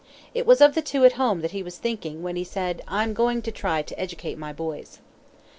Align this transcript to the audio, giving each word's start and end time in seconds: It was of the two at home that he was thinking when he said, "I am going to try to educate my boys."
It 0.33 0.47
was 0.47 0.61
of 0.61 0.73
the 0.73 0.81
two 0.81 1.05
at 1.05 1.11
home 1.13 1.41
that 1.41 1.51
he 1.51 1.61
was 1.61 1.77
thinking 1.77 2.23
when 2.23 2.35
he 2.35 2.43
said, 2.43 2.81
"I 2.87 3.03
am 3.03 3.13
going 3.13 3.43
to 3.43 3.51
try 3.51 3.83
to 3.83 3.99
educate 3.99 4.39
my 4.39 4.51
boys." 4.51 4.97